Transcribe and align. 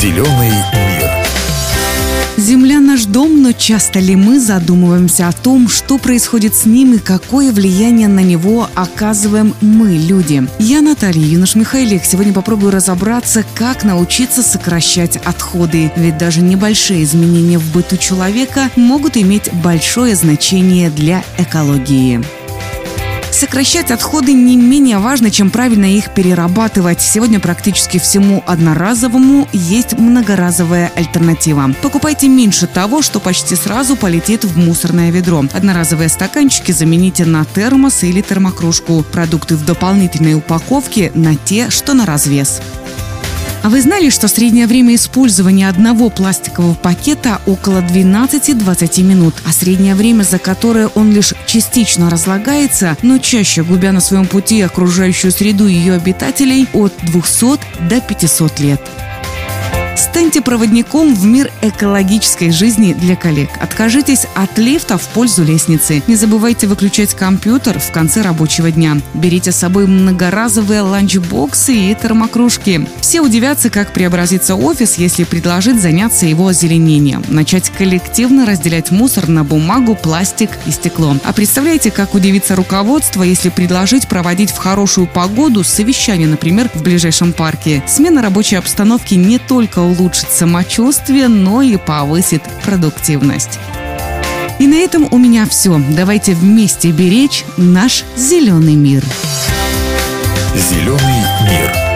Зеленый 0.00 0.52
мир. 0.74 1.10
Земля 2.36 2.78
наш 2.78 3.04
дом, 3.04 3.42
но 3.42 3.50
часто 3.50 3.98
ли 3.98 4.14
мы 4.14 4.38
задумываемся 4.38 5.26
о 5.26 5.32
том, 5.32 5.68
что 5.68 5.98
происходит 5.98 6.54
с 6.54 6.66
ним 6.66 6.94
и 6.94 6.98
какое 6.98 7.50
влияние 7.50 8.06
на 8.06 8.20
него 8.20 8.70
оказываем 8.76 9.56
мы, 9.60 9.96
люди? 9.96 10.46
Я 10.60 10.82
Наталья 10.82 11.26
Юнош-Михайлик. 11.26 12.04
Сегодня 12.04 12.32
попробую 12.32 12.70
разобраться, 12.70 13.44
как 13.56 13.82
научиться 13.82 14.44
сокращать 14.44 15.16
отходы. 15.16 15.90
Ведь 15.96 16.16
даже 16.16 16.42
небольшие 16.42 17.02
изменения 17.02 17.58
в 17.58 17.72
быту 17.72 17.96
человека 17.96 18.70
могут 18.76 19.16
иметь 19.16 19.52
большое 19.52 20.14
значение 20.14 20.90
для 20.90 21.24
экологии. 21.38 22.22
Сокращать 23.30 23.90
отходы 23.90 24.32
не 24.32 24.56
менее 24.56 24.98
важно, 24.98 25.30
чем 25.30 25.50
правильно 25.50 25.84
их 25.84 26.12
перерабатывать. 26.14 27.00
Сегодня 27.00 27.40
практически 27.40 27.98
всему 27.98 28.42
одноразовому 28.46 29.48
есть 29.52 29.92
многоразовая 29.98 30.90
альтернатива. 30.94 31.70
Покупайте 31.82 32.28
меньше 32.28 32.66
того, 32.66 33.02
что 33.02 33.20
почти 33.20 33.54
сразу 33.54 33.96
полетит 33.96 34.44
в 34.44 34.56
мусорное 34.58 35.10
ведро. 35.10 35.44
Одноразовые 35.52 36.08
стаканчики 36.08 36.72
замените 36.72 37.24
на 37.24 37.44
термос 37.44 38.02
или 38.02 38.22
термокружку. 38.22 39.02
Продукты 39.02 39.56
в 39.56 39.64
дополнительной 39.64 40.34
упаковке 40.34 41.12
на 41.14 41.36
те, 41.36 41.70
что 41.70 41.94
на 41.94 42.06
развес. 42.06 42.60
А 43.62 43.68
вы 43.68 43.80
знали, 43.82 44.08
что 44.10 44.28
среднее 44.28 44.66
время 44.66 44.94
использования 44.94 45.68
одного 45.68 46.10
пластикового 46.10 46.74
пакета 46.74 47.40
около 47.46 47.80
12-20 47.80 49.02
минут, 49.02 49.34
а 49.46 49.52
среднее 49.52 49.94
время, 49.94 50.22
за 50.22 50.38
которое 50.38 50.88
он 50.88 51.12
лишь 51.12 51.34
частично 51.46 52.08
разлагается, 52.08 52.96
но 53.02 53.18
чаще 53.18 53.62
губя 53.62 53.92
на 53.92 54.00
своем 54.00 54.26
пути 54.26 54.60
окружающую 54.60 55.32
среду 55.32 55.66
ее 55.66 55.94
обитателей 55.94 56.68
от 56.72 56.92
200 57.02 57.88
до 57.88 58.00
500 58.00 58.60
лет. 58.60 58.80
Станьте 59.98 60.40
проводником 60.40 61.12
в 61.12 61.24
мир 61.24 61.50
экологической 61.60 62.52
жизни 62.52 62.92
для 62.92 63.16
коллег. 63.16 63.50
Откажитесь 63.60 64.26
от 64.36 64.56
лифта 64.56 64.96
в 64.96 65.02
пользу 65.08 65.42
лестницы. 65.42 66.04
Не 66.06 66.14
забывайте 66.14 66.68
выключать 66.68 67.14
компьютер 67.14 67.80
в 67.80 67.90
конце 67.90 68.22
рабочего 68.22 68.70
дня. 68.70 68.98
Берите 69.14 69.50
с 69.50 69.56
собой 69.56 69.88
многоразовые 69.88 70.82
ланчбоксы 70.82 71.74
и 71.74 71.96
термокружки. 72.00 72.86
Все 73.00 73.20
удивятся, 73.20 73.70
как 73.70 73.92
преобразится 73.92 74.54
офис, 74.54 74.98
если 74.98 75.24
предложить 75.24 75.82
заняться 75.82 76.26
его 76.26 76.46
озеленением. 76.46 77.24
Начать 77.26 77.68
коллективно 77.70 78.46
разделять 78.46 78.92
мусор 78.92 79.26
на 79.26 79.42
бумагу, 79.42 79.96
пластик 79.96 80.50
и 80.66 80.70
стекло. 80.70 81.16
А 81.24 81.32
представляете, 81.32 81.90
как 81.90 82.14
удивится 82.14 82.54
руководство, 82.54 83.24
если 83.24 83.48
предложить 83.48 84.06
проводить 84.06 84.52
в 84.52 84.58
хорошую 84.58 85.08
погоду 85.08 85.64
совещание, 85.64 86.28
например, 86.28 86.70
в 86.72 86.84
ближайшем 86.84 87.32
парке. 87.32 87.82
Смена 87.88 88.22
рабочей 88.22 88.54
обстановки 88.54 89.14
не 89.14 89.40
только 89.40 89.87
улучшит 89.88 90.30
самочувствие, 90.30 91.28
но 91.28 91.62
и 91.62 91.76
повысит 91.76 92.42
продуктивность. 92.64 93.58
И 94.58 94.66
на 94.66 94.74
этом 94.74 95.08
у 95.10 95.18
меня 95.18 95.46
все. 95.46 95.80
Давайте 95.90 96.34
вместе 96.34 96.90
беречь 96.90 97.44
наш 97.56 98.04
зеленый 98.16 98.74
мир. 98.74 99.04
Зеленый 100.54 101.22
мир. 101.48 101.87